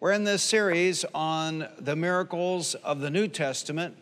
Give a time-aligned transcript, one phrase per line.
[0.00, 3.96] We're in this series on the miracles of the New Testament,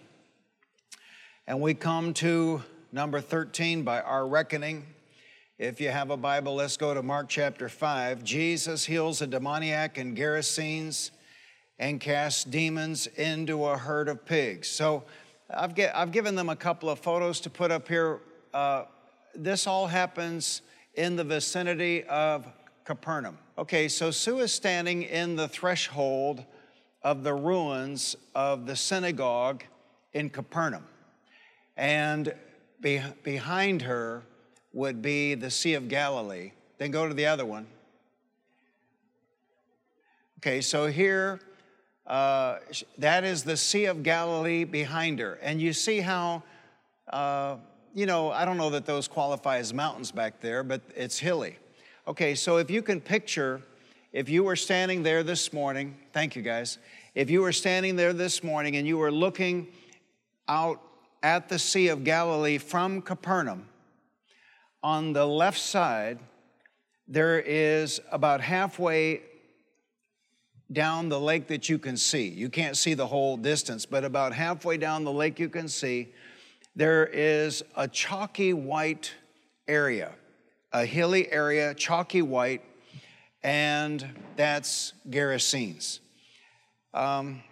[1.46, 4.84] and we come to number 13 by our reckoning.
[5.58, 8.22] If you have a Bible, let's go to Mark chapter 5.
[8.22, 11.12] Jesus heals a demoniac in Gerasenes
[11.78, 14.68] and casts demons into a herd of pigs.
[14.68, 15.02] So
[15.48, 18.20] I've, get, I've given them a couple of photos to put up here.
[18.52, 18.84] Uh,
[19.34, 20.60] this all happens
[20.92, 22.46] in the vicinity of
[22.86, 23.36] Capernaum.
[23.58, 26.44] Okay, so Sue is standing in the threshold
[27.02, 29.64] of the ruins of the synagogue
[30.12, 30.84] in Capernaum.
[31.76, 32.32] And
[32.80, 34.22] be, behind her
[34.72, 36.52] would be the Sea of Galilee.
[36.78, 37.66] Then go to the other one.
[40.38, 41.40] Okay, so here,
[42.06, 42.58] uh,
[42.98, 45.40] that is the Sea of Galilee behind her.
[45.42, 46.44] And you see how,
[47.08, 47.56] uh,
[47.94, 51.58] you know, I don't know that those qualify as mountains back there, but it's hilly.
[52.08, 53.60] Okay, so if you can picture,
[54.12, 56.78] if you were standing there this morning, thank you guys.
[57.16, 59.66] If you were standing there this morning and you were looking
[60.46, 60.80] out
[61.24, 63.66] at the Sea of Galilee from Capernaum,
[64.84, 66.20] on the left side,
[67.08, 69.22] there is about halfway
[70.70, 72.28] down the lake that you can see.
[72.28, 76.14] You can't see the whole distance, but about halfway down the lake you can see,
[76.76, 79.12] there is a chalky white
[79.66, 80.12] area
[80.72, 82.62] a hilly area, chalky white,
[83.42, 84.06] and
[84.36, 86.00] that's Gerasenes.
[86.92, 87.42] Um,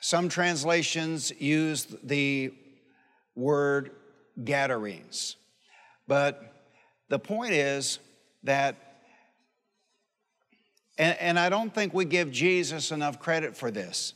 [0.00, 2.52] some translations use the
[3.34, 3.92] word
[4.42, 5.36] Gadarenes.
[6.06, 6.54] But
[7.08, 7.98] the point is
[8.44, 8.76] that,
[10.98, 14.14] and, and, I don't think we give Jesus enough credit for this,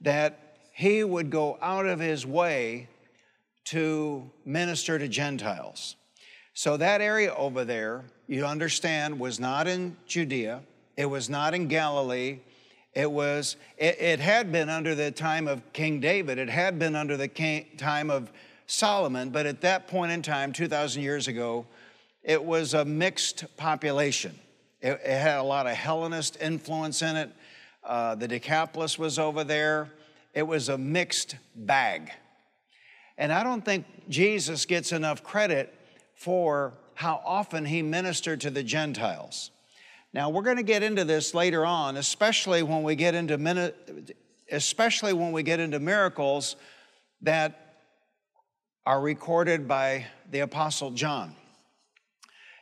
[0.00, 2.88] that he would go out of his way
[3.64, 5.96] to minister to Gentiles.
[6.54, 10.62] So that area over there, you understand, was not in Judea,
[10.96, 12.40] it was not in Galilee.
[12.92, 16.96] It was, it, it had been under the time of King David, it had been
[16.96, 18.32] under the king, time of
[18.66, 21.66] Solomon, but at that point in time, 2,000 years ago,
[22.22, 24.38] it was a mixed population.
[24.80, 27.30] It, it had a lot of Hellenist influence in it.
[27.84, 29.88] Uh, the Decapolis was over there.
[30.34, 32.10] It was a mixed bag.
[33.18, 35.74] And I don't think Jesus gets enough credit
[36.20, 39.50] for how often he ministered to the Gentiles.
[40.12, 43.72] Now we're going to get into this later on, especially when we get into
[44.52, 46.56] especially when we get into miracles
[47.22, 47.76] that
[48.84, 51.34] are recorded by the apostle John.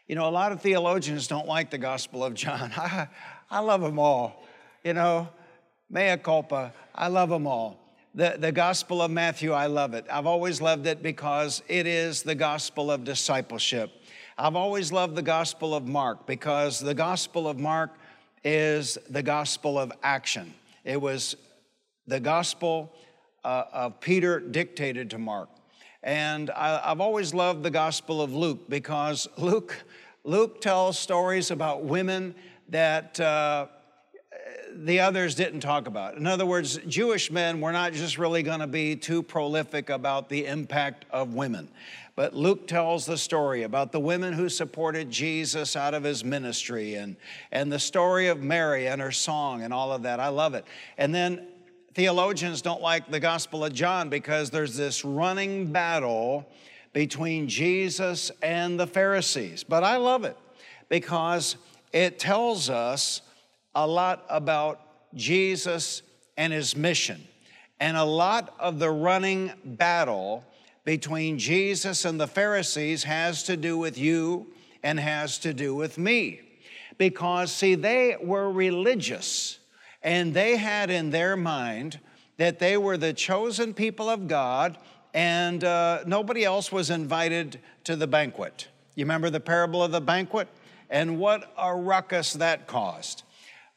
[0.07, 2.71] You know, a lot of theologians don't like the Gospel of John.
[2.77, 3.09] I,
[3.51, 4.45] I love them all.
[4.85, 5.29] You know,
[5.91, 7.88] mea culpa, I love them all.
[8.19, 10.05] The, the Gospel of Matthew, I love it.
[10.11, 13.93] I've always loved it because it is the gospel of discipleship.
[14.37, 17.95] I've always loved the Gospel of Mark because the Gospel of Mark
[18.43, 20.53] is the gospel of action.
[20.83, 21.37] It was
[22.09, 22.93] the gospel
[23.45, 25.49] uh, of Peter dictated to Mark.
[26.03, 29.77] And I, have always loved the Gospel of Luke because Luke,
[30.25, 32.35] Luke tells stories about women
[32.69, 33.69] that uh,
[34.75, 36.17] the others didn't talk about.
[36.17, 40.29] In other words, Jewish men were not just really going to be too prolific about
[40.29, 41.69] the impact of women.
[42.15, 46.95] But Luke tells the story about the women who supported Jesus out of his ministry
[46.95, 47.17] and,
[47.53, 50.19] and the story of Mary and her song and all of that.
[50.19, 50.65] I love it.
[50.97, 51.47] And then
[51.95, 56.51] theologians don't like the Gospel of John because there's this running battle
[56.93, 59.63] between Jesus and the Pharisees.
[59.63, 60.37] But I love it
[60.89, 61.57] because
[61.93, 63.23] it tells us
[63.79, 64.81] a lot about
[65.15, 66.03] Jesus
[66.37, 67.23] and his mission.
[67.79, 70.45] And a lot of the running battle
[70.85, 74.49] between Jesus and the Pharisees has to do with you
[74.83, 76.41] and has to do with me.
[76.97, 79.61] Because, see, they were religious
[80.03, 82.01] and they had in their mind
[82.37, 84.77] that they were the chosen people of God
[85.15, 88.67] and uh, nobody else was invited to the banquet.
[88.97, 90.49] You remember the parable of the banquet?
[90.91, 93.23] And what a ruckus that caused.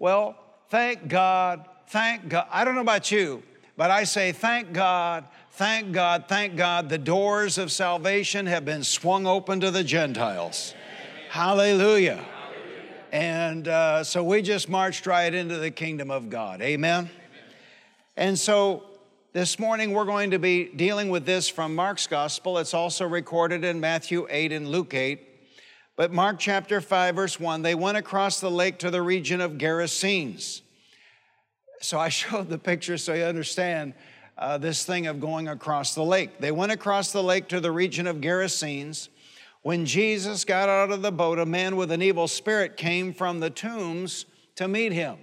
[0.01, 0.36] Well,
[0.69, 2.48] thank God, thank God.
[2.50, 3.44] I don't know about you,
[3.77, 8.83] but I say thank God, thank God, thank God, the doors of salvation have been
[8.83, 10.74] swung open to the Gentiles.
[11.30, 12.15] Hallelujah.
[12.15, 12.25] Hallelujah.
[13.12, 16.63] And uh, so we just marched right into the kingdom of God.
[16.63, 17.01] Amen.
[17.01, 17.12] Amen.
[18.18, 18.81] And so
[19.33, 22.57] this morning we're going to be dealing with this from Mark's gospel.
[22.57, 25.31] It's also recorded in Matthew 8 and Luke 8.
[26.01, 29.59] But Mark chapter 5, verse 1, they went across the lake to the region of
[29.59, 30.62] Gerasenes.
[31.80, 33.94] So I showed the picture so you understand
[34.36, 36.39] uh, this thing of going across the lake.
[36.39, 39.09] They went across the lake to the region of Gerasenes.
[39.62, 43.39] When Jesus got out of the boat, a man with an evil spirit came from
[43.39, 44.25] the tombs
[44.56, 45.19] to meet him.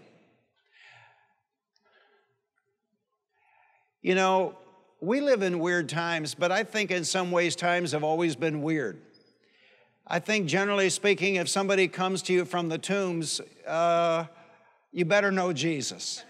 [4.00, 4.56] You know,
[5.00, 8.62] we live in weird times, but I think in some ways times have always been
[8.62, 9.00] weird.
[10.10, 14.24] I think generally speaking, if somebody comes to you from the tombs, uh,
[14.90, 16.24] you better know Jesus.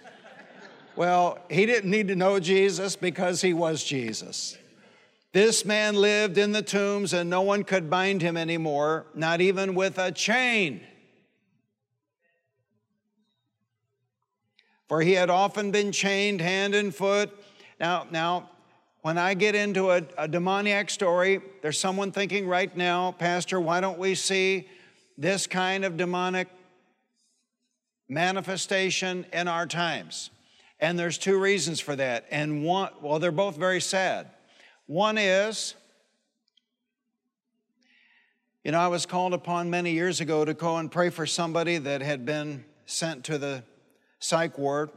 [0.97, 4.59] well, he didn't need to know Jesus because he was Jesus.
[5.33, 9.77] This man lived in the tombs and no one could bind him anymore, not even
[9.77, 10.81] with a chain.
[14.89, 17.31] For he had often been chained hand and foot
[17.79, 18.51] now, now,
[19.09, 23.81] when I get into a, a demoniac story, there's someone thinking right now, Pastor, why
[23.81, 24.69] don't we see
[25.17, 26.47] this kind of demonic
[28.07, 30.29] manifestation in our times?
[30.79, 32.27] And there's two reasons for that.
[32.31, 34.27] And one, well, they're both very sad.
[34.85, 35.73] One is,
[38.63, 41.79] you know, I was called upon many years ago to go and pray for somebody
[41.79, 43.65] that had been sent to the
[44.19, 44.91] psych ward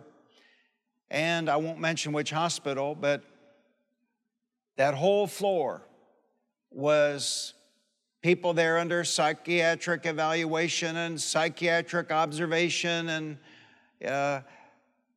[1.11, 3.21] and I won't mention which hospital, but
[4.77, 5.81] that whole floor
[6.69, 7.53] was
[8.21, 13.37] people there under psychiatric evaluation and psychiatric observation, and
[14.05, 14.41] uh,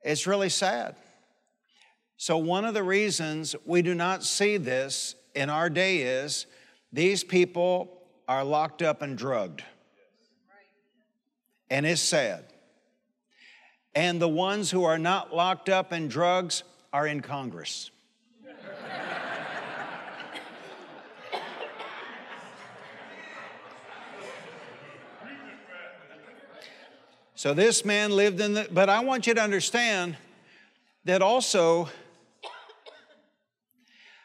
[0.03, 0.97] it's really sad.
[2.17, 6.47] So, one of the reasons we do not see this in our day is
[6.93, 9.63] these people are locked up and drugged.
[11.71, 12.45] And it's sad
[13.95, 17.91] and the ones who are not locked up in drugs are in Congress.
[27.35, 30.17] So this man lived in the, but I want you to understand
[31.05, 31.89] that also,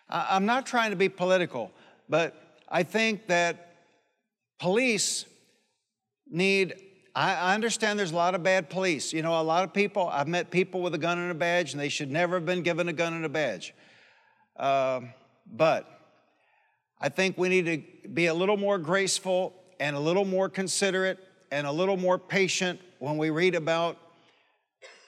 [0.10, 1.72] I'm not trying to be political,
[2.08, 3.76] but I think that
[4.60, 5.26] police
[6.30, 6.76] need
[7.16, 9.12] I, understand there's a lot of bad police.
[9.12, 11.74] You know, a lot of people, I've met people with a gun and a badge,
[11.74, 13.74] and they should never have been given a gun and a badge.
[14.56, 15.02] Uh,
[15.52, 15.86] but
[17.02, 21.18] I think we need to be a little more graceful and a little more considerate
[21.52, 23.98] and a little more patient when we read about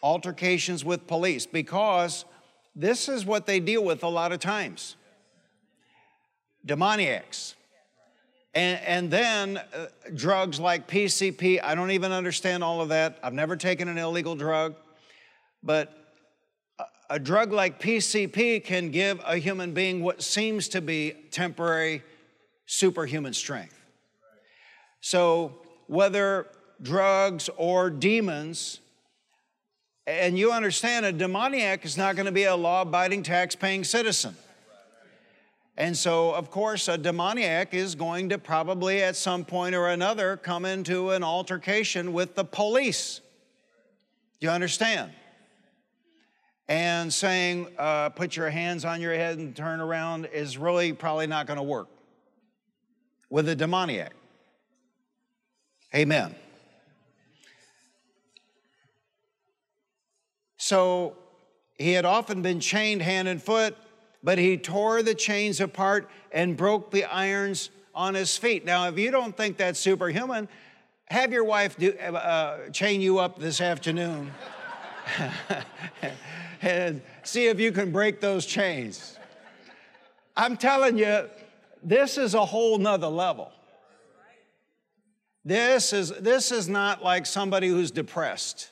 [0.01, 2.25] altercations with police because
[2.75, 4.95] this is what they deal with a lot of times
[6.65, 7.55] demoniacs.
[8.53, 13.17] And, and then uh, drugs like PCP, I don't even understand all of that.
[13.23, 14.75] I've never taken an illegal drug.
[15.63, 15.91] But
[16.77, 22.03] a, a drug like PCP can give a human being what seems to be temporary
[22.65, 23.77] superhuman strength.
[24.99, 25.57] So,
[25.87, 26.47] whether
[26.81, 28.79] drugs or demons,
[30.07, 33.83] and you understand a demoniac is not going to be a law abiding, tax paying
[33.83, 34.35] citizen.
[35.77, 40.37] And so, of course, a demoniac is going to probably at some point or another
[40.37, 43.21] come into an altercation with the police.
[44.39, 45.11] You understand?
[46.67, 51.27] And saying, uh, put your hands on your head and turn around is really probably
[51.27, 51.87] not going to work
[53.29, 54.13] with a demoniac.
[55.95, 56.35] Amen.
[60.61, 61.15] So
[61.75, 63.75] he had often been chained hand and foot
[64.23, 68.65] but he tore the chains apart and broke the irons on his feet.
[68.65, 70.47] Now, if you don't think that's superhuman,
[71.05, 74.31] have your wife do, uh, chain you up this afternoon
[76.61, 79.17] and see if you can break those chains.
[80.37, 81.27] I'm telling you,
[81.83, 83.51] this is a whole nother level.
[85.43, 88.70] This is, this is not like somebody who's depressed.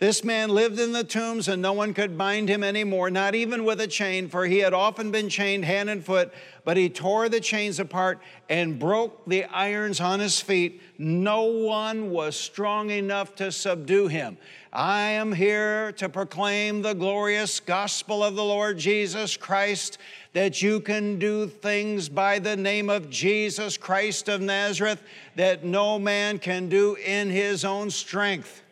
[0.00, 3.64] This man lived in the tombs, and no one could bind him anymore, not even
[3.64, 6.34] with a chain, for he had often been chained hand and foot.
[6.64, 10.82] But he tore the chains apart and broke the irons on his feet.
[10.98, 14.36] No one was strong enough to subdue him.
[14.72, 19.98] I am here to proclaim the glorious gospel of the Lord Jesus Christ
[20.32, 25.00] that you can do things by the name of Jesus Christ of Nazareth
[25.36, 28.63] that no man can do in his own strength.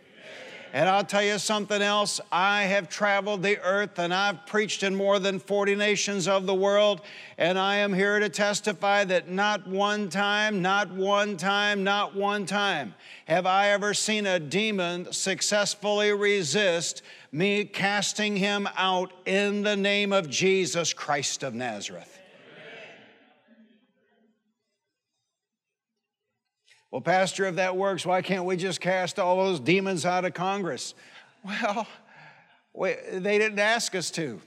[0.74, 2.18] And I'll tell you something else.
[2.30, 6.54] I have traveled the earth and I've preached in more than 40 nations of the
[6.54, 7.02] world.
[7.36, 12.46] And I am here to testify that not one time, not one time, not one
[12.46, 12.94] time
[13.26, 20.12] have I ever seen a demon successfully resist me casting him out in the name
[20.12, 22.11] of Jesus Christ of Nazareth.
[26.92, 30.34] Well, Pastor, if that works, why can't we just cast all those demons out of
[30.34, 30.94] Congress?
[31.42, 31.88] Well,
[32.74, 34.40] we, they didn't ask us to.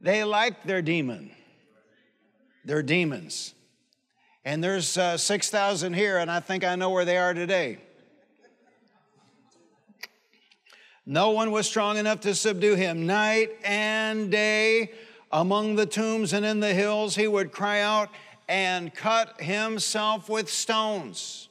[0.00, 1.30] They like their demon,
[2.64, 3.54] their demons.
[4.44, 7.76] And there's uh, 6,000 here, and I think I know where they are today.
[11.04, 13.06] No one was strong enough to subdue him.
[13.06, 14.92] Night and day,
[15.30, 18.08] among the tombs and in the hills, he would cry out
[18.48, 21.48] and cut himself with stones.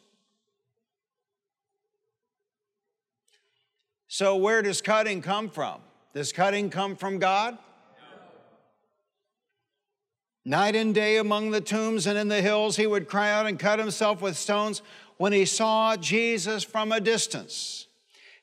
[4.07, 5.81] So, where does cutting come from?
[6.13, 7.57] Does cutting come from God?
[10.45, 13.59] Night and day among the tombs and in the hills, he would cry out and
[13.59, 14.81] cut himself with stones
[15.17, 17.87] when he saw Jesus from a distance.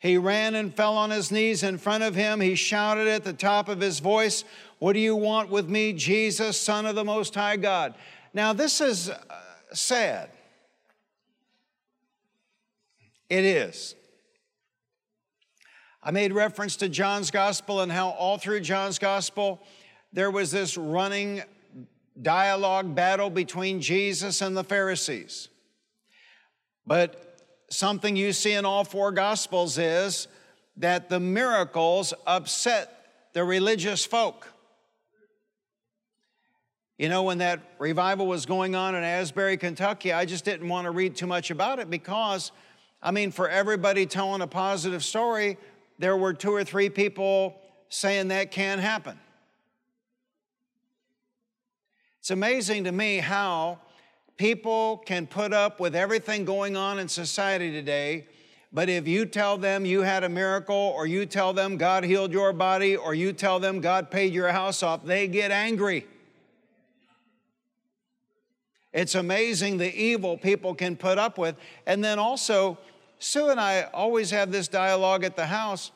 [0.01, 2.41] He ran and fell on his knees in front of him.
[2.41, 4.45] He shouted at the top of his voice,
[4.81, 7.95] What do you want with me, Jesus, Son of the Most High God?
[8.35, 9.19] Now, this is uh,
[9.73, 10.31] sad.
[13.29, 13.95] It is.
[16.03, 19.63] I made reference to John's gospel and how all through John's gospel
[20.13, 21.43] there was this running
[22.21, 25.49] dialogue battle between Jesus and the Pharisees.
[26.87, 27.39] But
[27.71, 30.29] something you see in all four gospels is
[30.77, 34.52] that the miracles upset the religious folk.
[36.99, 40.85] You know, when that revival was going on in Asbury, Kentucky, I just didn't want
[40.85, 42.53] to read too much about it because,
[43.03, 45.57] I mean, for everybody telling a positive story,
[45.99, 47.57] there were two or three people
[47.89, 49.19] saying that can happen.
[52.21, 53.81] It's amazing to me how
[54.37, 58.27] people can put up with everything going on in society today,
[58.73, 62.33] but if you tell them you had a miracle, or you tell them God healed
[62.33, 66.07] your body, or you tell them God paid your house off, they get angry.
[68.93, 71.57] It's amazing the evil people can put up with.
[71.87, 72.79] And then also,
[73.19, 75.93] Sue and I always have this dialogue at the house.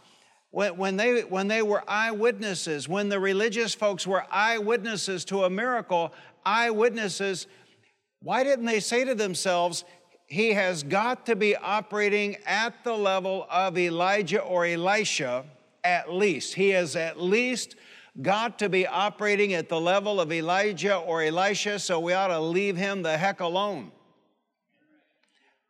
[0.51, 5.51] When, when, they, when they were eyewitnesses, when the religious folks were eyewitnesses to a
[5.51, 6.13] miracle,
[6.47, 7.47] eyewitnesses,
[8.23, 9.85] why didn't they say to themselves,
[10.27, 15.45] he has got to be operating at the level of Elijah or Elisha,
[15.85, 16.55] at least.
[16.55, 17.77] He is at least
[18.23, 22.41] got to be operating at the level of Elijah or Elisha, so we ought to
[22.41, 23.93] leave him the heck alone.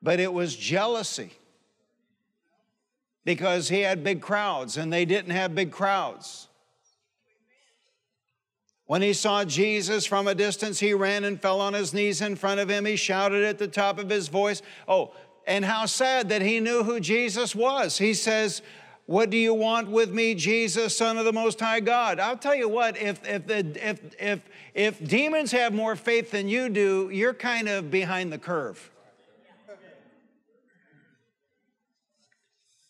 [0.03, 1.33] But it was jealousy
[3.25, 6.49] because he had big crowds and they didn't have big crowds.
[8.87, 12.37] When he saw Jesus from a distance, he ran and fell on his knees in
[12.37, 12.85] front of him.
[12.85, 14.63] He shouted at the top of his voice.
[14.87, 15.13] Oh,
[15.45, 17.99] and how sad that he knew who Jesus was.
[17.99, 18.63] He says,
[19.07, 22.19] what do you want with me, Jesus, Son of the Most High God?
[22.19, 24.41] I'll tell you what, if, if, if, if,
[24.75, 28.91] if demons have more faith than you do, you're kind of behind the curve.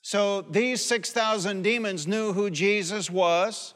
[0.00, 3.74] So these 6,000 demons knew who Jesus was.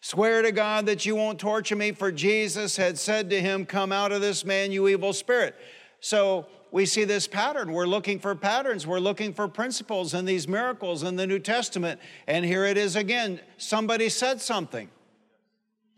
[0.00, 3.92] Swear to God that you won't torture me, for Jesus had said to him, Come
[3.92, 5.54] out of this man, you evil spirit.
[6.00, 7.72] So we see this pattern.
[7.72, 8.86] We're looking for patterns.
[8.86, 12.00] We're looking for principles in these miracles in the New Testament.
[12.26, 13.40] And here it is again.
[13.56, 14.88] Somebody said something.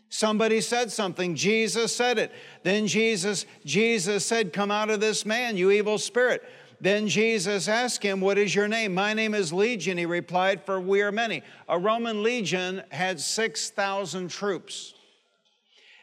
[0.09, 1.35] Somebody said something.
[1.35, 2.31] Jesus said it.
[2.61, 6.43] Then Jesus, Jesus said, Come out of this man, you evil spirit.
[6.79, 8.93] Then Jesus asked him, What is your name?
[8.93, 11.41] My name is Legion, he replied, for we are many.
[11.69, 14.93] A Roman legion had 6,000 troops.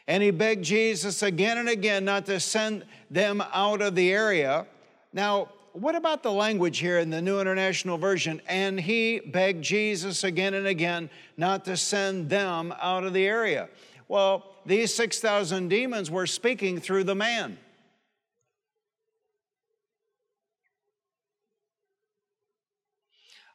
[0.07, 4.65] And he begged Jesus again and again not to send them out of the area.
[5.13, 8.41] Now, what about the language here in the New International Version?
[8.47, 13.69] And he begged Jesus again and again not to send them out of the area.
[14.07, 17.57] Well, these 6,000 demons were speaking through the man.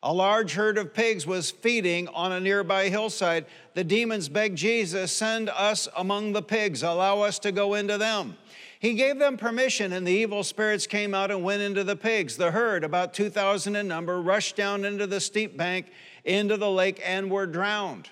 [0.03, 3.47] A large herd of pigs was feeding on a nearby hillside.
[3.75, 8.37] The demons begged Jesus, Send us among the pigs, allow us to go into them.
[8.79, 12.37] He gave them permission, and the evil spirits came out and went into the pigs.
[12.37, 15.87] The herd, about 2,000 in number, rushed down into the steep bank
[16.25, 18.11] into the lake and were drowned.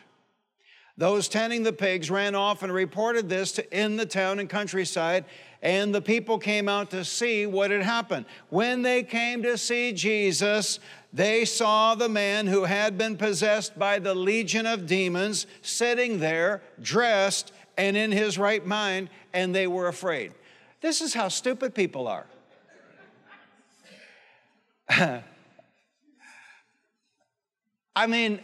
[0.96, 5.24] Those tending the pigs ran off and reported this to, in the town and countryside,
[5.60, 8.26] and the people came out to see what had happened.
[8.48, 10.78] When they came to see Jesus,
[11.12, 16.62] they saw the man who had been possessed by the legion of demons sitting there,
[16.80, 20.32] dressed and in his right mind, and they were afraid.
[20.84, 22.26] This is how stupid people are.
[27.96, 28.40] I mean,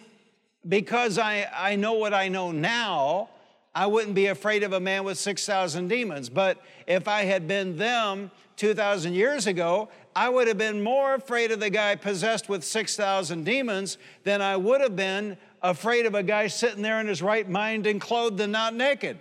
[0.66, 3.28] because I, I know what I know now,
[3.74, 6.30] I wouldn't be afraid of a man with 6,000 demons.
[6.30, 6.56] But
[6.86, 11.60] if I had been them 2,000 years ago, I would have been more afraid of
[11.60, 16.46] the guy possessed with 6,000 demons than I would have been afraid of a guy
[16.46, 19.18] sitting there in his right mind and clothed and not naked.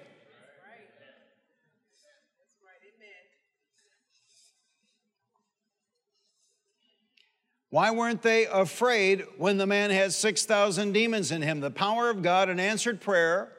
[7.69, 11.59] Why weren't they afraid when the man had 6,000 demons in him?
[11.59, 13.51] The power of God and answered prayer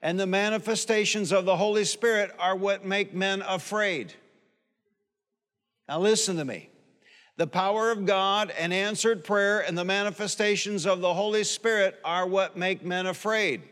[0.00, 4.14] and the manifestations of the Holy Spirit are what make men afraid.
[5.88, 6.70] Now, listen to me.
[7.36, 12.26] The power of God and answered prayer and the manifestations of the Holy Spirit are
[12.26, 13.62] what make men afraid.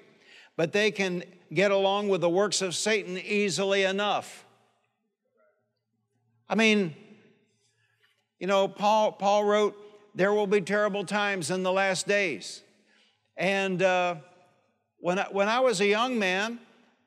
[0.57, 4.45] But they can get along with the works of Satan easily enough.
[6.49, 6.95] I mean,
[8.39, 9.77] you know, Paul, Paul wrote,
[10.15, 12.63] There will be terrible times in the last days.
[13.37, 14.17] And uh,
[14.99, 16.59] when, I, when I was a young man,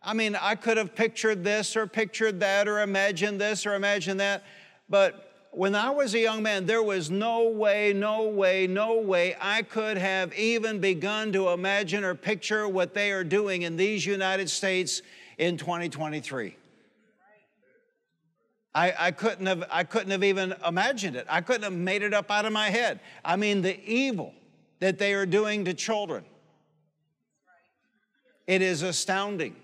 [0.02, 4.20] I mean, I could have pictured this or pictured that or imagined this or imagined
[4.20, 4.44] that.
[4.90, 9.36] But when I was a young man, there was no way, no way, no way
[9.42, 14.06] I could have even begun to imagine or picture what they are doing in these
[14.06, 15.02] United States
[15.38, 16.56] in 2023.
[18.74, 21.26] I, I, couldn't have, I couldn't have even imagined it.
[21.30, 23.00] I couldn't have made it up out of my head.
[23.26, 24.34] I mean, the evil
[24.80, 26.24] that they are doing to children.
[28.48, 29.56] It is astounding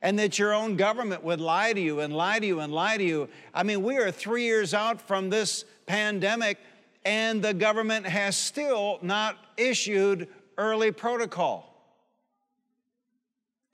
[0.00, 2.96] and that your own government would lie to you and lie to you and lie
[2.96, 3.28] to you.
[3.52, 6.58] I mean, we are three years out from this pandemic,
[7.04, 11.64] and the government has still not issued early protocol.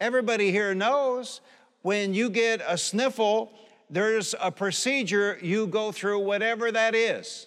[0.00, 1.40] Everybody here knows
[1.84, 3.52] when you get a sniffle,
[3.90, 7.46] there's a procedure you go through, whatever that is.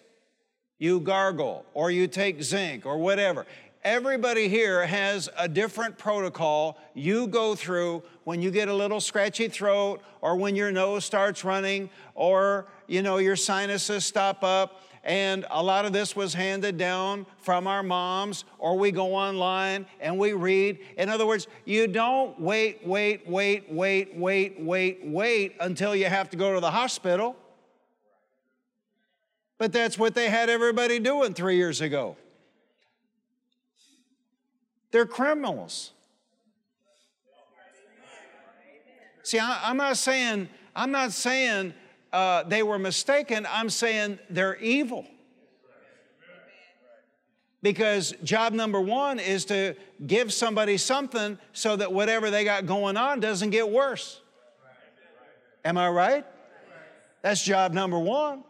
[0.77, 3.47] You gargle, or you take zinc, or whatever.
[3.83, 9.47] Everybody here has a different protocol you go through when you get a little scratchy
[9.47, 15.45] throat or when your nose starts running or you know your sinuses stop up and
[15.49, 20.19] a lot of this was handed down from our moms or we go online and
[20.19, 20.79] we read.
[20.97, 26.29] In other words you don't wait wait wait wait wait wait wait until you have
[26.31, 27.37] to go to the hospital.
[29.57, 32.17] But that's what they had everybody doing 3 years ago.
[34.91, 35.93] They're criminals.
[39.23, 41.73] See, I, am not saying, I'm not saying
[42.13, 43.47] uh, they were mistaken.
[43.49, 45.05] I'm saying they're evil.
[47.61, 52.97] Because job number one is to give somebody something so that whatever they got going
[52.97, 54.21] on doesn't get worse.
[55.65, 56.25] Am I right?
[57.23, 58.43] That's job number one.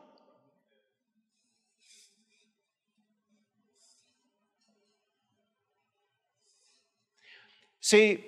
[7.79, 8.25] See,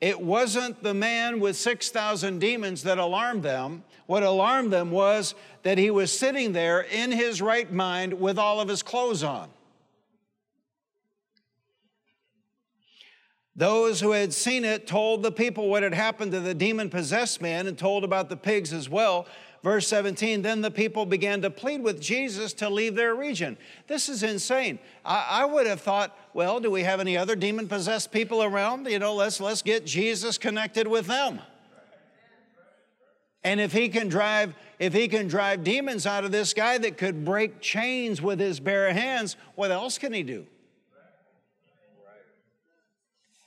[0.00, 3.84] it wasn't the man with 6,000 demons that alarmed them.
[4.08, 8.58] What alarmed them was that he was sitting there in his right mind with all
[8.58, 9.50] of his clothes on.
[13.54, 17.42] Those who had seen it told the people what had happened to the demon possessed
[17.42, 19.26] man and told about the pigs as well.
[19.62, 23.58] Verse 17, then the people began to plead with Jesus to leave their region.
[23.88, 24.78] This is insane.
[25.04, 28.86] I, I would have thought, well, do we have any other demon possessed people around?
[28.86, 31.40] You know, let's, let's get Jesus connected with them.
[33.44, 36.98] And if he can drive, if he can drive demons out of this guy that
[36.98, 40.46] could break chains with his bare hands, what else can he do?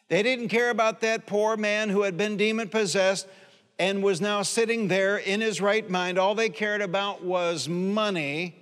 [0.08, 3.27] They didn't care about that poor man who had been demon possessed
[3.80, 6.19] and was now sitting there in his right mind.
[6.19, 8.58] All they cared about was money.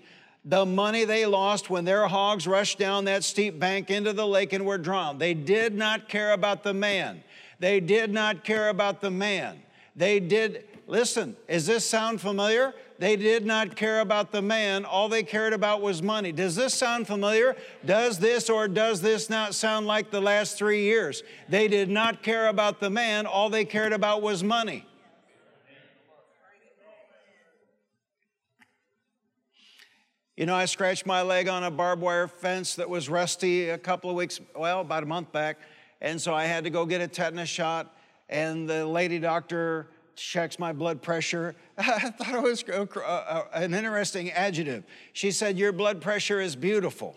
[0.46, 4.54] The money they lost when their hogs rushed down that steep bank into the lake
[4.54, 5.20] and were drowned.
[5.20, 7.24] They did not care about the man.
[7.60, 9.60] They did not care about the man.
[9.96, 12.74] They did, listen, does this sound familiar?
[12.98, 14.84] They did not care about the man.
[14.84, 16.32] All they cared about was money.
[16.32, 17.56] Does this sound familiar?
[17.86, 21.24] Does this or does this not sound like the last three years?
[21.48, 23.26] They did not care about the man.
[23.26, 24.86] All they cared about was money.
[30.36, 33.78] You know, I scratched my leg on a barbed wire fence that was rusty a
[33.78, 35.60] couple of weeks, well, about a month back.
[36.02, 37.94] And so I had to go get a tetanus shot.
[38.30, 39.88] And the lady doctor
[40.20, 41.56] checks my blood pressure.
[41.78, 42.64] I thought it was
[43.54, 44.84] an interesting adjective.
[45.14, 47.16] She said, Your blood pressure is beautiful.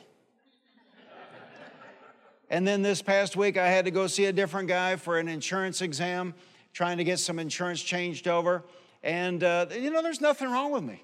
[2.50, 5.28] and then this past week, I had to go see a different guy for an
[5.28, 6.34] insurance exam,
[6.72, 8.64] trying to get some insurance changed over.
[9.02, 11.02] And, uh, you know, there's nothing wrong with me.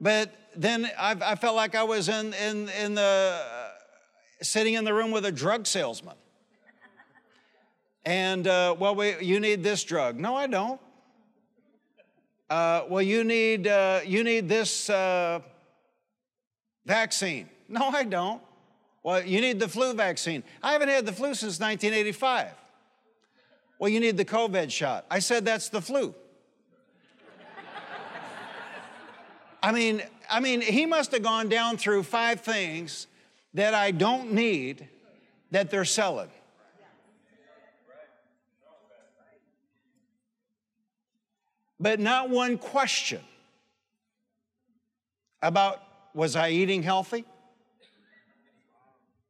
[0.00, 3.68] But then I, I felt like I was in, in, in the, uh,
[4.42, 6.14] sitting in the room with a drug salesman.
[8.04, 10.18] And, uh, well, we, you need this drug.
[10.18, 10.80] No, I don't.
[12.50, 15.40] Uh, well, you need, uh, you need this uh,
[16.84, 17.48] vaccine.
[17.68, 18.42] No, I don't.
[19.02, 20.44] Well, you need the flu vaccine.
[20.62, 22.48] I haven't had the flu since 1985.
[23.78, 25.04] Well, you need the COVID shot.
[25.10, 26.14] I said that's the flu.
[29.62, 33.06] I mean, I mean, he must have gone down through five things
[33.54, 34.88] that I don't need
[35.52, 36.28] that they're selling.
[41.84, 43.20] But not one question
[45.42, 45.82] about
[46.14, 47.26] was I eating healthy?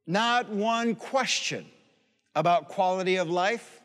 [0.07, 1.65] Not one question
[2.33, 3.81] about quality of life.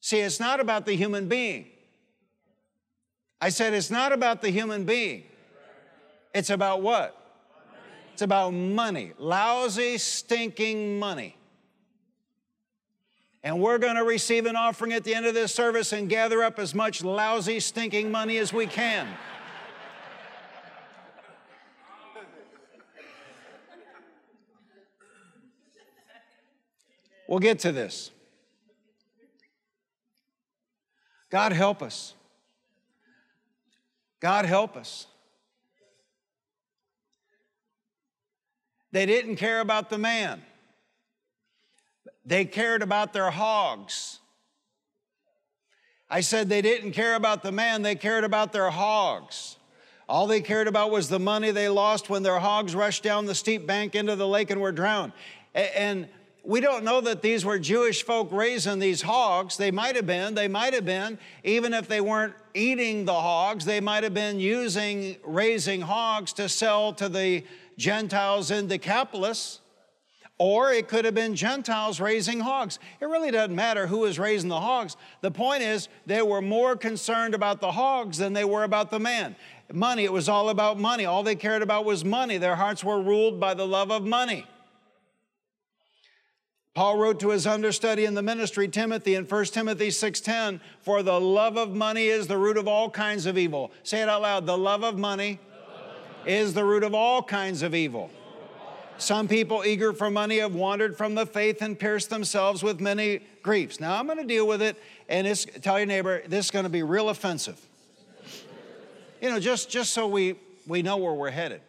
[0.00, 1.66] See, it's not about the human being.
[3.40, 5.22] I said it's not about the human being.
[6.34, 7.16] It's about what?
[8.12, 9.12] It's about money.
[9.18, 11.36] Lousy, stinking money.
[13.44, 16.42] And we're going to receive an offering at the end of this service and gather
[16.42, 19.06] up as much lousy, stinking money as we can.
[27.28, 28.10] We'll get to this.
[31.30, 32.14] God help us.
[34.20, 35.06] God help us.
[38.92, 40.40] They didn't care about the man.
[42.24, 44.20] They cared about their hogs.
[46.08, 49.56] I said they didn't care about the man, they cared about their hogs.
[50.08, 53.34] All they cared about was the money they lost when their hogs rushed down the
[53.34, 55.12] steep bank into the lake and were drowned.
[55.54, 56.08] And
[56.44, 59.56] we don't know that these were Jewish folk raising these hogs.
[59.56, 63.64] They might have been, they might have been, even if they weren't eating the hogs,
[63.64, 67.44] they might have been using raising hogs to sell to the
[67.78, 69.60] Gentiles in Decapolis.
[70.38, 72.80] Or it could have been Gentiles raising hogs.
[73.00, 74.96] It really doesn't matter who was raising the hogs.
[75.20, 78.98] The point is, they were more concerned about the hogs than they were about the
[78.98, 79.36] man.
[79.72, 81.04] Money, it was all about money.
[81.04, 82.36] All they cared about was money.
[82.36, 84.44] Their hearts were ruled by the love of money.
[86.74, 91.20] Paul wrote to his understudy in the ministry, Timothy, in 1 Timothy 6:10, "For the
[91.20, 94.46] love of money is the root of all kinds of evil." Say it out loud.
[94.46, 96.32] The love of money, love of money.
[96.32, 98.10] is the root of all kinds of evil.
[98.98, 103.20] Some people eager for money have wandered from the faith and pierced themselves with many
[103.42, 103.80] griefs.
[103.80, 106.64] Now I'm going to deal with it, and it's, tell your neighbor this is going
[106.64, 107.60] to be real offensive.
[109.20, 111.60] You know, just just so we we know where we're headed.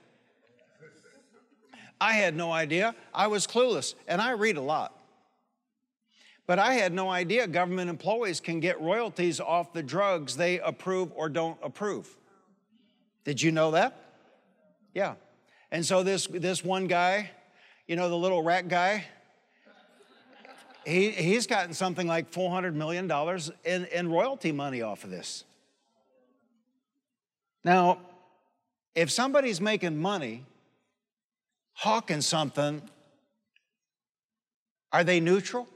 [1.99, 2.93] I had no idea.
[3.13, 4.93] I was clueless, and I read a lot.
[6.47, 11.11] But I had no idea government employees can get royalties off the drugs they approve
[11.15, 12.15] or don't approve.
[13.23, 13.99] Did you know that?
[14.93, 15.15] Yeah.
[15.75, 17.31] And so this, this one guy,
[17.85, 19.03] you know, the little rat guy,
[20.85, 23.11] he, he's gotten something like $400 million
[23.65, 25.43] in, in royalty money off of this.
[27.65, 27.99] Now,
[28.95, 30.45] if somebody's making money
[31.73, 32.81] hawking something,
[34.93, 35.67] are they neutral?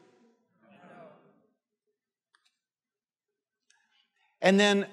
[4.41, 4.85] And then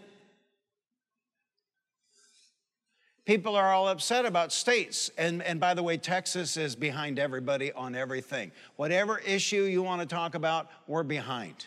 [3.27, 5.11] People are all upset about states.
[5.19, 8.53] And, and by the way, Texas is behind everybody on everything.
[8.77, 11.67] Whatever issue you want to talk about, we're behind.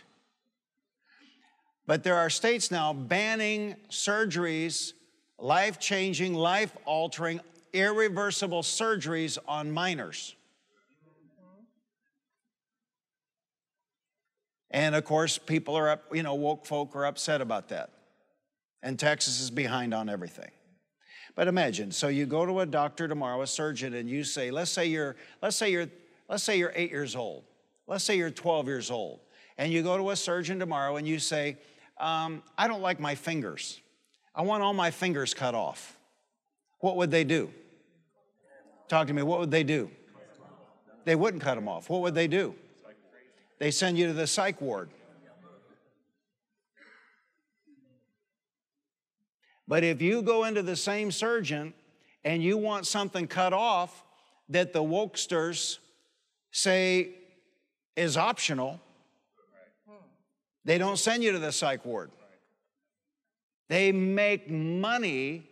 [1.86, 4.94] But there are states now banning surgeries,
[5.38, 7.42] life changing, life altering,
[7.74, 10.36] irreversible surgeries on minors.
[14.72, 17.90] And of course, people are up, you know, woke folk are upset about that.
[18.82, 20.52] And Texas is behind on everything.
[21.40, 24.72] But imagine, so you go to a doctor tomorrow, a surgeon, and you say, let's
[24.72, 25.88] say you're, let's say you're,
[26.28, 27.46] let's say you're eight years old.
[27.88, 29.22] Let's say you're 12 years old.
[29.58, 31.56] And you go to a surgeon tomorrow and you say,
[31.98, 33.80] um, I don't like my fingers.
[34.36, 35.98] I want all my fingers cut off.
[36.82, 37.50] What would they do?
[38.90, 39.22] Talk to me.
[39.22, 39.90] What would they do?
[41.06, 41.90] They wouldn't cut them off.
[41.90, 42.54] What would they do?
[43.60, 44.90] They send you to the psych ward.
[49.70, 51.76] But if you go into the same surgeon
[52.26, 54.04] and you want something cut off
[54.50, 55.78] that the wokesters
[56.50, 57.12] say
[57.96, 58.82] is optional,
[60.66, 62.10] they don't send you to the psych ward.
[63.68, 65.44] They make money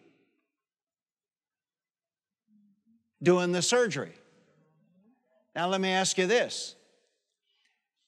[3.21, 4.13] doing the surgery.
[5.55, 6.75] Now, let me ask you this.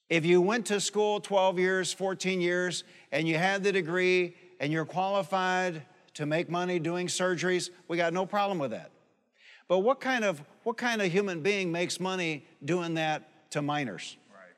[0.08, 4.72] If you went to school 12 years, 14 years, and you had the degree and
[4.72, 5.82] you're qualified
[6.14, 8.90] to make money doing surgeries, we got no problem with that.
[9.68, 14.16] But what kind of, what kind of human being makes money doing that to minors?
[14.32, 14.56] Right.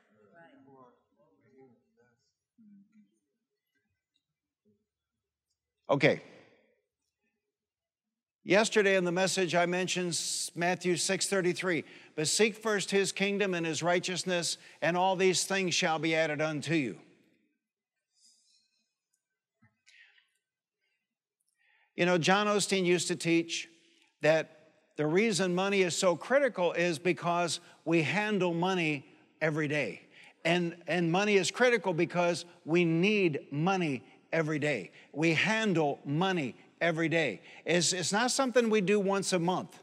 [5.89, 6.21] Okay.
[8.45, 10.19] Yesterday in the message I mentioned
[10.53, 11.85] Matthew 6:33,
[12.15, 16.41] but seek first his kingdom and his righteousness and all these things shall be added
[16.41, 16.99] unto you.
[21.95, 23.69] You know, John Osteen used to teach
[24.21, 24.59] that
[24.95, 29.05] the reason money is so critical is because we handle money
[29.41, 30.01] every day.
[30.45, 34.91] And, and money is critical because we need money every day.
[35.13, 37.41] We handle money every day.
[37.65, 39.79] It's, it's not something we do once a month.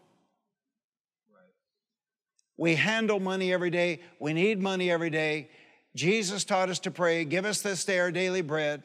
[2.57, 4.01] We handle money every day.
[4.19, 5.49] We need money every day.
[5.97, 8.83] Jesus taught us to pray, give us this day our daily bread.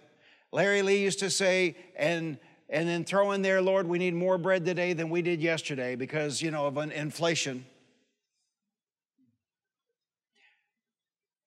[0.52, 2.38] Larry Lea used to say, and
[2.70, 5.96] and then throw in there, Lord, we need more bread today than we did yesterday
[5.96, 7.66] because, you know, of an inflation.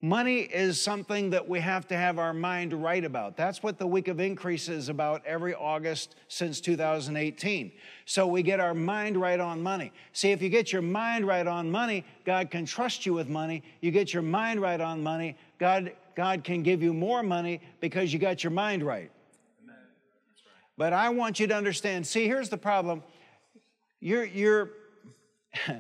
[0.00, 3.36] Money is something that we have to have our mind right about.
[3.36, 7.72] That's what the week of increase is about every August since 2018.
[8.04, 9.92] So we get our mind right on money.
[10.12, 13.64] See, if you get your mind right on money, God can trust you with money.
[13.80, 18.12] You get your mind right on money, God, God can give you more money because
[18.12, 19.10] you got your mind right.
[20.78, 23.02] But I want you to understand see, here's the problem.
[24.00, 24.70] You're, you're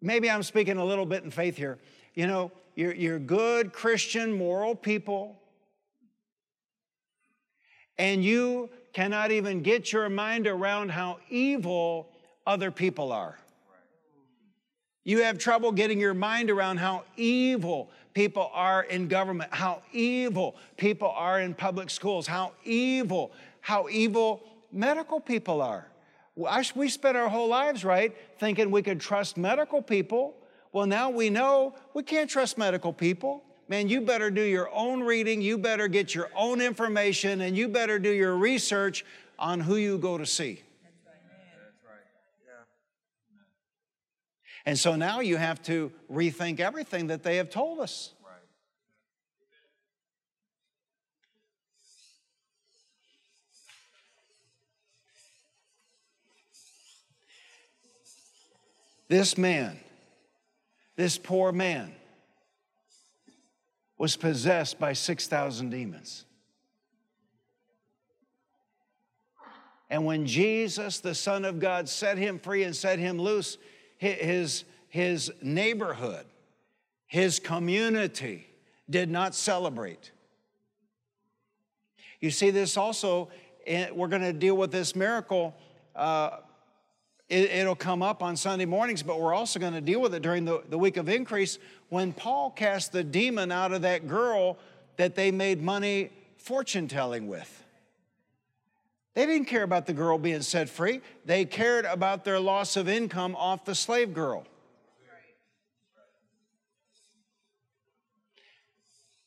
[0.00, 1.78] maybe I'm speaking a little bit in faith here.
[2.14, 5.38] You know, you're, you're good, Christian, moral people,
[7.98, 12.08] and you cannot even get your mind around how evil
[12.46, 13.38] other people are.
[15.04, 20.56] You have trouble getting your mind around how evil people are in government, how evil
[20.76, 25.86] people are in public schools, how evil, how evil medical people are.
[26.74, 30.34] We spent our whole lives, right, thinking we could trust medical people.
[30.72, 33.44] Well, now we know we can't trust medical people.
[33.68, 37.68] Man, you better do your own reading, you better get your own information, and you
[37.68, 39.04] better do your research
[39.38, 40.64] on who you go to see.
[44.68, 48.12] And so now you have to rethink everything that they have told us.
[59.08, 59.80] This man,
[60.96, 61.94] this poor man,
[63.96, 66.26] was possessed by 6,000 demons.
[69.88, 73.56] And when Jesus, the Son of God, set him free and set him loose,
[73.98, 76.24] his, his neighborhood,
[77.06, 78.46] his community
[78.88, 80.12] did not celebrate.
[82.20, 83.28] You see, this also,
[83.66, 85.54] eh, we're going to deal with this miracle.
[85.94, 86.38] Uh,
[87.28, 90.22] it, will come up on Sunday mornings, but we're also going to deal with it
[90.22, 91.58] during the, the week of increase
[91.90, 94.56] when Paul cast the demon out of that girl
[94.96, 97.64] that they made money fortune telling with.
[99.18, 102.88] They didn't care about the girl being set free, they cared about their loss of
[102.88, 104.46] income off the slave girl.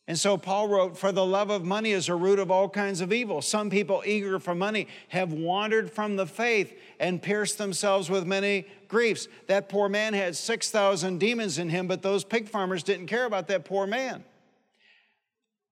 [0.07, 3.01] And so Paul wrote, For the love of money is a root of all kinds
[3.01, 3.41] of evil.
[3.41, 8.67] Some people eager for money have wandered from the faith and pierced themselves with many
[8.87, 9.27] griefs.
[9.47, 13.49] That poor man had 6,000 demons in him, but those pig farmers didn't care about
[13.49, 14.23] that poor man.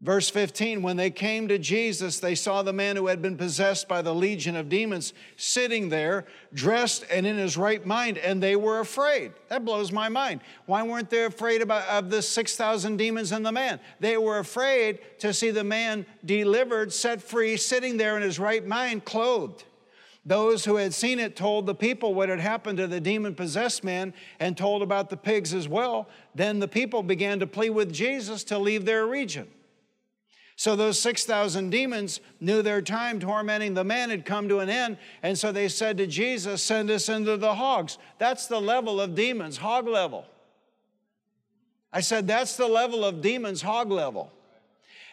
[0.02, 3.90] Verse 15, when they came to Jesus, they saw the man who had been possessed
[3.90, 8.56] by the legion of demons sitting there, dressed and in his right mind, and they
[8.56, 9.34] were afraid.
[9.50, 10.40] That blows my mind.
[10.68, 13.82] Why weren't they afraid about, of the 6,000 demons in the man?
[14.00, 18.66] They were afraid to see the man delivered, set free, sitting there in his right
[18.66, 19.66] mind, clothed.
[20.26, 23.84] Those who had seen it told the people what had happened to the demon possessed
[23.84, 26.08] man and told about the pigs as well.
[26.36, 29.50] Then the people began to plead with Jesus to leave their region.
[30.60, 34.98] So those 6,000 demons knew their time tormenting the man had come to an end.
[35.24, 37.98] And so they said to Jesus, Send us into the hogs.
[38.18, 40.26] That's the level of demons, hog level.
[41.94, 44.34] I said, That's the level of demons, hog level.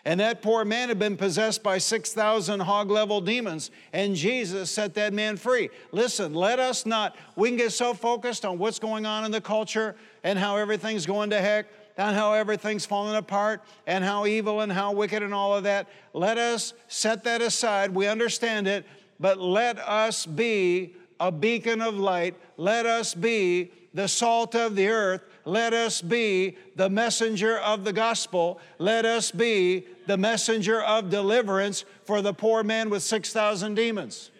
[0.05, 4.95] And that poor man had been possessed by 6,000 hog level demons, and Jesus set
[4.95, 5.71] that man free.
[5.93, 9.41] Listen, let us not, we can get so focused on what's going on in the
[9.41, 14.61] culture and how everything's going to heck and how everything's falling apart and how evil
[14.61, 15.89] and how wicked and all of that.
[16.13, 17.95] Let us set that aside.
[17.95, 18.85] We understand it,
[19.19, 22.37] but let us be a beacon of light.
[22.57, 25.23] Let us be the salt of the earth.
[25.47, 28.61] Let us be the messenger of the gospel.
[28.79, 34.31] Let us be the messenger of deliverance for the poor man with 6,000 demons.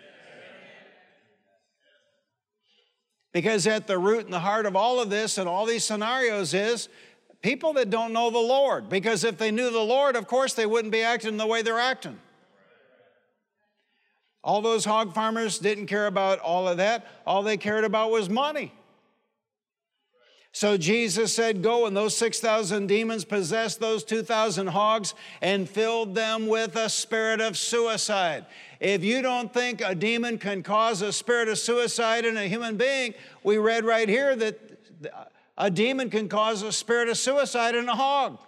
[3.33, 6.55] Because at the root and the heart of all of this and all these scenarios
[6.55, 6.89] is
[7.47, 8.89] people that don't know the Lord.
[8.89, 11.79] Because if they knew the Lord, of course, they wouldn't be acting the way they're
[11.79, 12.19] acting.
[14.43, 17.07] All those hog farmers didn't care about all of that.
[17.25, 18.73] All they cared about was money.
[20.51, 26.49] So Jesus said, Go, and those 6,000 demons possessed those 2,000 hogs and filled them
[26.49, 28.45] with a spirit of suicide.
[28.81, 32.77] If you don't think a demon can cause a spirit of suicide in a human
[32.77, 34.59] being, we read right here that
[35.59, 38.39] a demon can cause a spirit of suicide in a hog.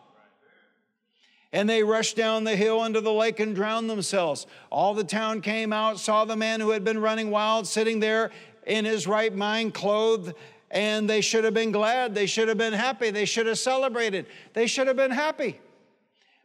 [1.53, 4.47] And they rushed down the hill into the lake and drowned themselves.
[4.71, 8.31] All the town came out, saw the man who had been running wild sitting there
[8.67, 10.35] in his right mind, clothed
[10.71, 12.15] and they should have been glad.
[12.15, 13.11] They should have been happy.
[13.11, 14.27] They should have celebrated.
[14.53, 15.61] They should have been happy.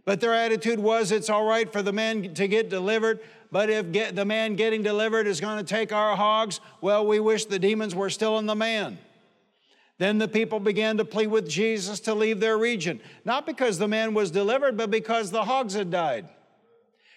[0.06, 3.22] But their attitude was it's all right for the man to get delivered,
[3.52, 7.20] but if get, the man getting delivered is going to take our hogs, well, we
[7.20, 8.98] wish the demons were still in the man.
[10.04, 13.88] Then the people began to plead with Jesus to leave their region, not because the
[13.88, 16.28] man was delivered, but because the hogs had died.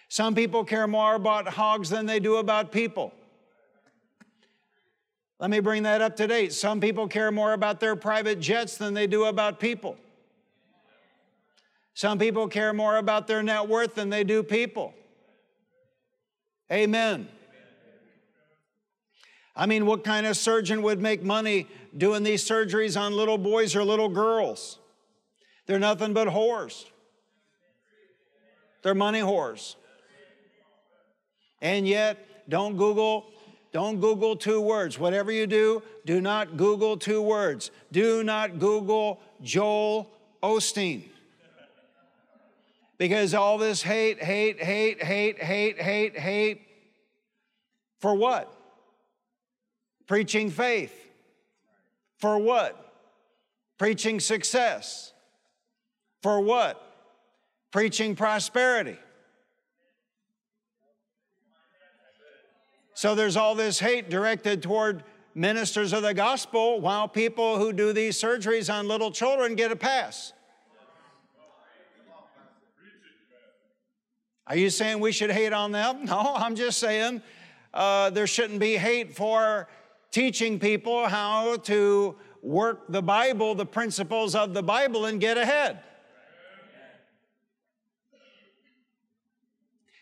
[0.07, 3.11] Some people care more about hogs than they do about people.
[5.37, 6.53] Let me bring that up to date.
[6.53, 9.97] Some people care more about their private jets than they do about people.
[11.93, 14.93] Some people care more about their net worth than they do people.
[16.71, 17.27] Amen.
[19.57, 23.75] I mean, what kind of surgeon would make money doing these surgeries on little boys
[23.75, 24.79] or little girls?
[25.65, 26.85] They're nothing but whores.
[28.81, 29.75] They're money whores.
[31.61, 33.25] And yet, don't Google
[33.73, 34.97] don't Google two words.
[34.97, 37.69] Whatever you do, do not Google two words.
[37.91, 40.09] Do not Google Joel
[40.41, 41.03] Osteen.
[42.97, 46.61] Because all this hate, hate, hate, hate, hate, hate, hate,
[47.99, 48.51] for what?
[50.07, 51.06] Preaching faith.
[52.17, 52.93] For what?
[53.77, 55.13] Preaching success.
[56.23, 56.81] For what?
[57.71, 58.97] Preaching prosperity.
[62.93, 65.03] So there's all this hate directed toward
[65.35, 69.75] ministers of the gospel while people who do these surgeries on little children get a
[69.75, 70.33] pass.
[74.47, 76.05] Are you saying we should hate on them?
[76.05, 77.21] No, I'm just saying
[77.73, 79.67] uh, there shouldn't be hate for
[80.17, 85.77] teaching people how to work the Bible, the principles of the Bible, and get ahead.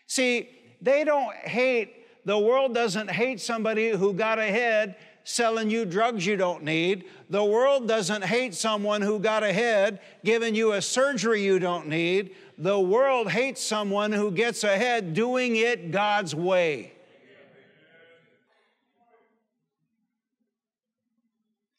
[0.06, 0.48] See,
[0.80, 6.38] they don't hate the world doesn't hate somebody who got ahead selling you drugs you
[6.38, 7.04] don't need.
[7.28, 12.34] The world doesn't hate someone who got ahead giving you a surgery you don't need.
[12.56, 16.95] The world hates someone who gets ahead doing it God's way.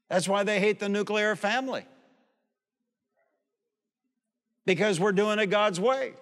[0.10, 1.86] That's why they hate the nuclear family.
[4.66, 6.14] Because we're doing it God's way.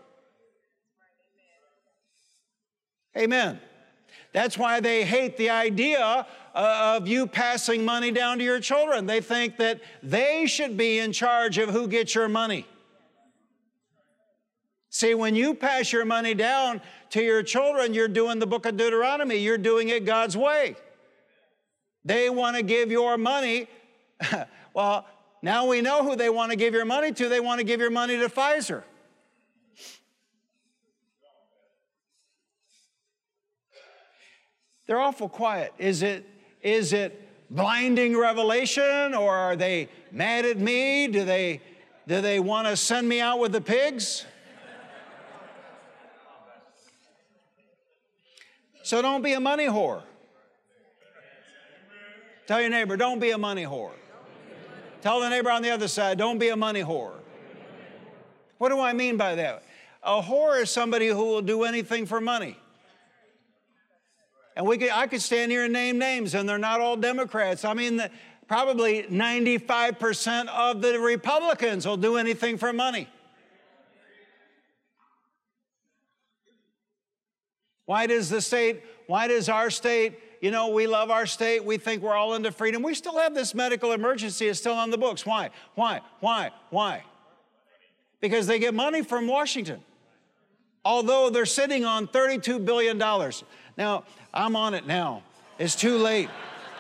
[3.17, 3.60] Amen.
[4.34, 9.06] That's why they hate the idea uh, of you passing money down to your children.
[9.06, 12.65] They think that they should be in charge of who gets your money.
[14.89, 18.78] See, when you pass your money down to your children, you're doing the book of
[18.78, 20.76] Deuteronomy, you're doing it God's way.
[22.06, 23.68] They want to give your money.
[24.74, 25.06] well,
[25.41, 27.28] now we know who they want to give your money to.
[27.28, 28.84] They want to give your money to Pfizer.
[34.86, 35.74] They're awful quiet.
[35.80, 36.30] Is it,
[36.62, 41.08] is it blinding revelation or are they mad at me?
[41.08, 41.60] Do they,
[42.08, 44.26] do they want to send me out with the pigs?
[48.84, 50.03] So don't be a money whore.
[52.48, 53.91] Tell your neighbor, don't be a money whore.
[55.02, 57.14] Tell the neighbor on the other side, don't be a money whore.
[58.58, 59.64] What do I mean by that?
[60.04, 62.58] A whore is somebody who will do anything for money.
[64.56, 67.66] And we could, I could stand here and name names, and they're not all Democrats.
[67.66, 68.10] I mean, the,
[68.48, 73.10] probably 95% of the Republicans will do anything for money.
[77.86, 81.80] Why does the state, why does our state, you know, we love our state, we
[81.80, 82.84] think we're all into freedom.
[82.84, 85.26] We still have this medical emergency, it's still on the books.
[85.26, 85.50] Why?
[85.74, 86.02] Why?
[86.20, 86.52] Why?
[86.70, 87.04] Why?
[88.22, 89.82] Because they get money from Washington.
[90.86, 93.00] Although they're sitting on $32 billion.
[93.76, 95.24] Now, I'm on it now.
[95.58, 96.30] It's too late.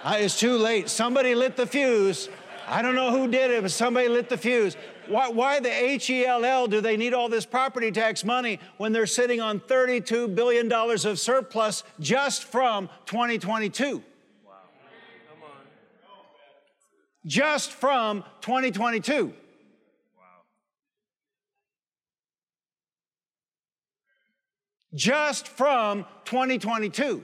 [0.05, 0.87] It's too late.
[0.87, 2.29] Somebody lit the fuse.
[2.67, 4.75] I don't know who did it, but somebody lit the fuse.
[5.07, 8.59] Why, why the H E L L do they need all this property tax money
[8.77, 14.03] when they're sitting on $32 billion of surplus just from 2022?
[14.45, 14.53] Wow.
[17.25, 19.33] Just from 2022.
[24.95, 27.23] Just from 2022.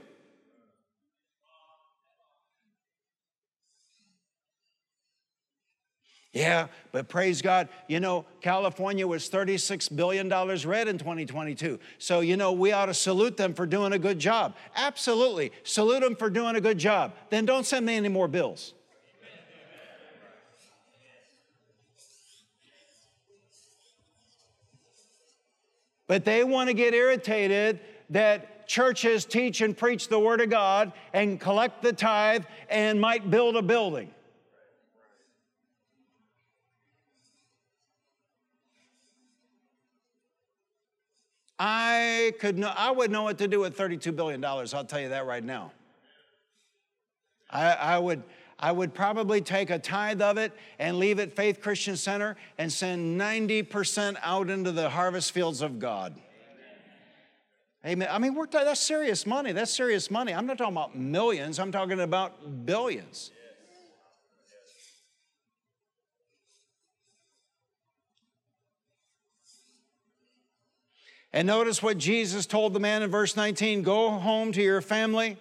[6.34, 11.78] Yeah, but praise God, you know, California was $36 billion red in 2022.
[11.98, 14.56] So, you know, we ought to salute them for doing a good job.
[14.76, 15.52] Absolutely.
[15.64, 17.14] Salute them for doing a good job.
[17.30, 18.74] Then don't send me any more bills.
[26.08, 27.80] But they want to get irritated
[28.10, 33.30] that churches teach and preach the Word of God and collect the tithe and might
[33.30, 34.12] build a building.
[41.64, 45.10] I could know, I would know what to do with $32 billion, I'll tell you
[45.10, 45.72] that right now.
[47.52, 48.24] I, I, would,
[48.58, 52.74] I would probably take a tithe of it and leave it Faith Christian Center and
[52.74, 56.16] send 90% out into the harvest fields of God.
[57.86, 58.08] Amen.
[58.10, 59.52] I mean, we're, that's serious money.
[59.52, 60.34] That's serious money.
[60.34, 63.30] I'm not talking about millions, I'm talking about billions.
[71.34, 75.38] And notice what Jesus told the man in verse 19 Go home to your family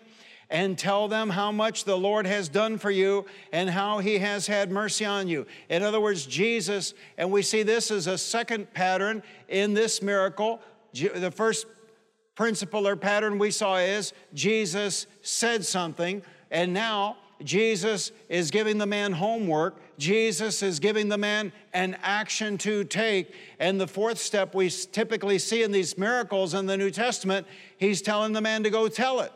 [0.51, 4.47] and tell them how much the Lord has done for you and how he has
[4.47, 5.47] had mercy on you.
[5.69, 10.61] In other words, Jesus, and we see this as a second pattern in this miracle.
[10.93, 11.67] The first
[12.35, 18.87] principle or pattern we saw is Jesus said something, and now Jesus is giving the
[18.87, 19.77] man homework.
[20.01, 23.33] Jesus is giving the man an action to take.
[23.59, 27.47] And the fourth step we typically see in these miracles in the New Testament,
[27.77, 29.33] he's telling the man to go tell it.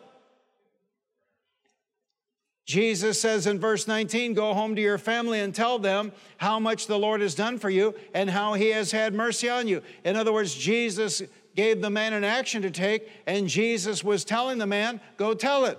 [2.65, 6.87] Jesus says in verse 19, Go home to your family and tell them how much
[6.87, 9.83] the Lord has done for you and how he has had mercy on you.
[10.03, 11.23] In other words, Jesus
[11.55, 15.67] gave the man an action to take, and Jesus was telling the man, Go tell
[15.67, 15.79] it.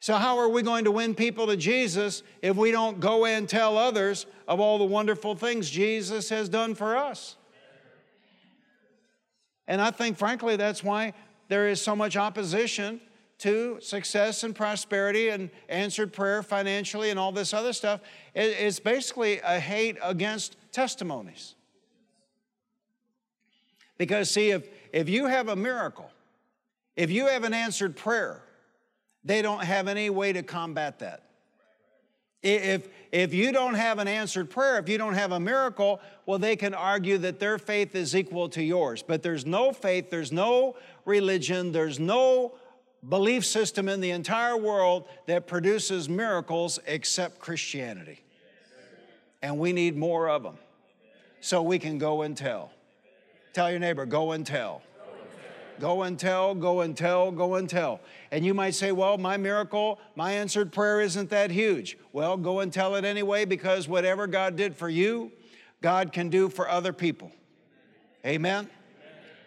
[0.00, 3.48] So, how are we going to win people to Jesus if we don't go and
[3.48, 7.36] tell others of all the wonderful things Jesus has done for us?
[9.66, 11.12] And I think, frankly, that's why
[11.48, 13.00] there is so much opposition
[13.38, 18.00] to success and prosperity and answered prayer financially and all this other stuff.
[18.34, 21.54] It's basically a hate against testimonies.
[23.98, 26.10] Because, see, if, if you have a miracle,
[26.96, 28.42] if you have an answered prayer,
[29.26, 31.24] they don't have any way to combat that.
[32.42, 36.38] If, if you don't have an answered prayer, if you don't have a miracle, well,
[36.38, 39.02] they can argue that their faith is equal to yours.
[39.02, 42.54] But there's no faith, there's no religion, there's no
[43.08, 48.20] belief system in the entire world that produces miracles except Christianity.
[49.42, 50.56] And we need more of them
[51.40, 52.70] so we can go and tell.
[53.52, 54.82] Tell your neighbor, go and tell.
[55.80, 58.00] Go and tell, go and tell, go and tell.
[58.30, 61.98] And you might say, well, my miracle, my answered prayer isn't that huge.
[62.12, 65.32] Well, go and tell it anyway because whatever God did for you,
[65.82, 67.30] God can do for other people.
[68.24, 68.64] Amen?
[68.64, 68.70] Amen.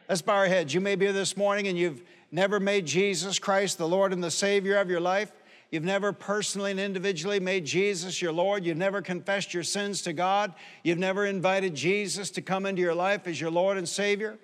[0.07, 0.73] Let's bow our heads.
[0.73, 2.01] You may be here this morning and you've
[2.31, 5.31] never made Jesus Christ the Lord and the Savior of your life.
[5.71, 8.65] You've never personally and individually made Jesus your Lord.
[8.65, 10.53] You've never confessed your sins to God.
[10.83, 14.39] You've never invited Jesus to come into your life as your Lord and Savior.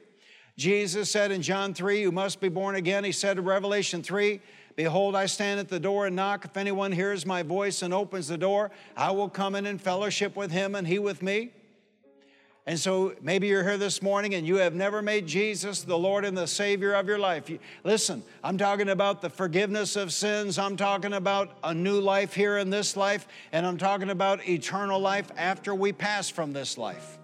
[0.57, 3.03] Jesus said in John 3, You must be born again.
[3.03, 4.39] He said in Revelation 3,
[4.75, 6.45] Behold, I stand at the door and knock.
[6.45, 10.35] If anyone hears my voice and opens the door, I will come in and fellowship
[10.35, 11.51] with him and he with me.
[12.67, 16.25] And so maybe you're here this morning and you have never made Jesus the Lord
[16.25, 17.49] and the Savior of your life.
[17.83, 20.57] listen, I'm talking about the forgiveness of sins.
[20.57, 23.27] I'm talking about a new life here in this life.
[23.51, 27.19] And I'm talking about eternal life after we pass from this life.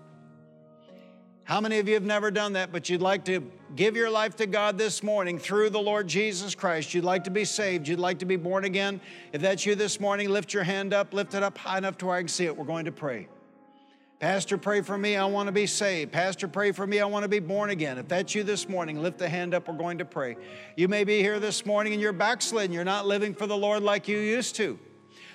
[1.52, 3.44] How many of you have never done that, but you'd like to
[3.76, 6.94] give your life to God this morning through the Lord Jesus Christ?
[6.94, 7.90] You'd like to be saved.
[7.90, 9.02] You'd like to be born again.
[9.34, 12.06] If that's you this morning, lift your hand up, lift it up high enough to
[12.06, 12.56] where I can see it.
[12.56, 13.28] We're going to pray.
[14.22, 15.18] Pastor, pray for me.
[15.18, 16.14] I want to be saved.
[16.14, 17.02] Pastor, pray for me.
[17.02, 17.98] I want to be born again.
[17.98, 19.68] If that's you this morning, lift the hand up.
[19.68, 20.38] We're going to pray.
[20.78, 22.72] You may be here this morning and you're backslidden.
[22.72, 24.80] You're not living for the Lord like you used to.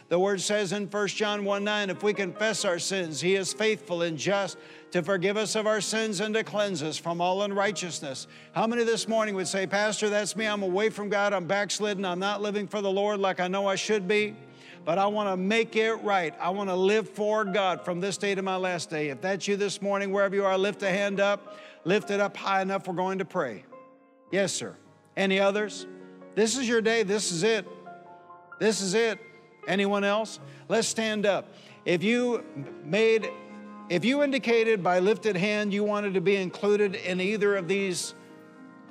[0.08, 3.52] The word says in 1 John 1 9, if we confess our sins, he is
[3.52, 4.56] faithful and just
[4.92, 8.26] to forgive us of our sins and to cleanse us from all unrighteousness.
[8.52, 10.46] How many this morning would say, Pastor, that's me.
[10.46, 11.32] I'm away from God.
[11.32, 12.04] I'm backslidden.
[12.04, 14.36] I'm not living for the Lord like I know I should be
[14.86, 16.32] but I want to make it right.
[16.40, 19.08] I want to live for God from this day to my last day.
[19.08, 22.36] If that's you this morning, wherever you are, lift a hand up, lift it up
[22.36, 22.86] high enough.
[22.86, 23.64] We're going to pray.
[24.30, 24.76] Yes, sir.
[25.16, 25.88] Any others?
[26.36, 27.02] This is your day.
[27.02, 27.66] This is it.
[28.60, 29.18] This is it.
[29.66, 30.38] Anyone else?
[30.68, 31.52] Let's stand up.
[31.84, 32.44] If you
[32.84, 33.28] made,
[33.88, 38.14] if you indicated by lifted hand you wanted to be included in either of these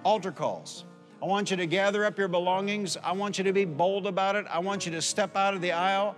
[0.04, 0.86] altar calls,
[1.22, 2.98] I want you to gather up your belongings.
[3.04, 4.46] I want you to be bold about it.
[4.50, 6.16] I want you to step out of the aisle,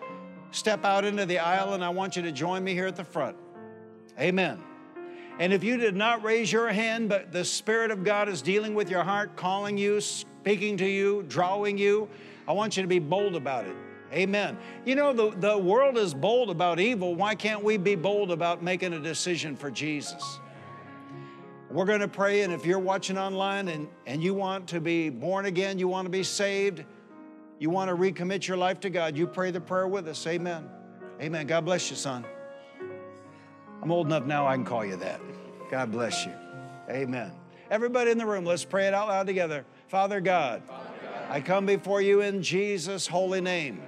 [0.51, 3.03] step out into the aisle, and I want you to join me here at the
[3.03, 3.37] front.
[4.19, 4.61] Amen.
[5.39, 8.73] And if you did not raise your hand, but the Spirit of God is dealing
[8.73, 12.09] with your heart, calling you, speaking to you, drawing you,
[12.47, 13.75] I want you to be bold about it.
[14.13, 14.57] Amen.
[14.85, 17.15] You know, the, the world is bold about evil.
[17.15, 20.39] Why can't we be bold about making a decision for Jesus?
[21.69, 25.09] We're going to pray, and if you're watching online and, and you want to be
[25.09, 26.85] born again, you want to be saved,
[27.59, 30.25] you want to recommit your life to God, you pray the prayer with us.
[30.25, 30.69] Amen.
[31.21, 31.45] Amen.
[31.45, 32.25] God bless you, son.
[33.81, 35.19] I'm old enough now I can call you that.
[35.69, 36.33] God bless you.
[36.89, 37.31] Amen.
[37.69, 39.65] Everybody in the room, let's pray it out loud together.
[39.87, 40.61] Father God,
[41.29, 43.81] I come before you in Jesus' holy name,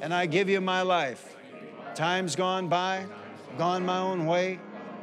[0.00, 1.36] and I give you my life.
[1.94, 3.06] Time's gone by,
[3.56, 4.60] gone my own way,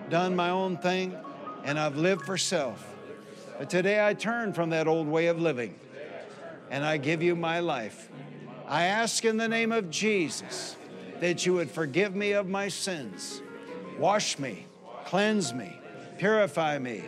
[0.09, 1.17] done my own thing
[1.63, 2.93] and I've lived for self.
[3.57, 5.75] But today I turn from that old way of living
[6.69, 8.09] and I give you my life.
[8.67, 10.75] I ask in the name of Jesus
[11.19, 13.41] that you would forgive me of my sins,
[13.97, 14.65] wash me,
[15.05, 15.79] cleanse me,
[16.17, 17.03] purify me,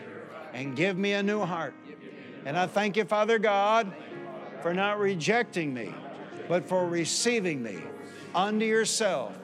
[0.53, 1.73] and give me a new heart.
[2.45, 3.91] And I thank you, Father God,
[4.61, 5.93] for not rejecting me,
[6.47, 7.79] but for receiving me
[8.33, 9.35] unto yourself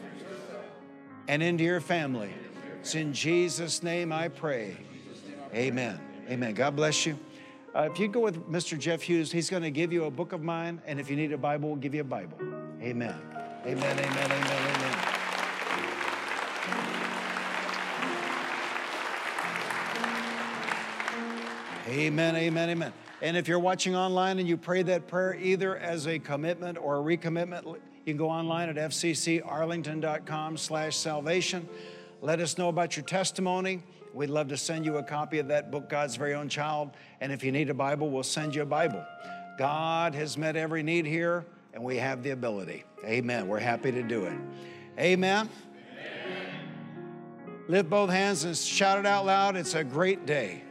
[1.28, 2.32] and into your family.
[2.80, 4.76] It's in Jesus' name I pray.
[5.54, 5.99] Amen.
[6.30, 6.54] Amen.
[6.54, 7.18] God bless you.
[7.74, 8.78] Uh, if you go with Mr.
[8.78, 11.32] Jeff Hughes, he's going to give you a book of mine, and if you need
[11.32, 12.38] a Bible, we'll give you a Bible.
[12.82, 13.16] Amen.
[13.66, 13.99] Amen.
[13.99, 13.99] Amen.
[13.99, 14.32] Amen.
[14.32, 15.12] Amen.
[21.91, 22.93] Amen, amen, amen.
[23.22, 26.98] And if you're watching online and you pray that prayer either as a commitment or
[26.98, 31.70] a recommitment, you can go online at fccarlington.com slash salvation.
[32.22, 33.84] Let us know about your testimony.
[34.14, 36.92] We'd love to send you a copy of that book, God's Very Own Child.
[37.22, 39.06] And if you need a Bible, we'll send you a Bible.
[39.58, 42.84] God has met every need here, and we have the ability.
[43.06, 43.48] Amen.
[43.48, 44.34] We're happy to do it.
[45.00, 45.48] Amen.
[45.48, 45.50] Amen.
[47.68, 49.56] Lift both hands and shout it out loud.
[49.56, 50.34] It's a great day.
[50.34, 50.71] It's a great day.